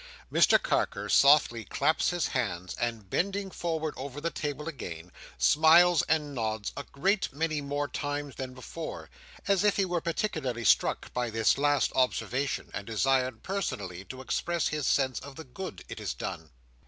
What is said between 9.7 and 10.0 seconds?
he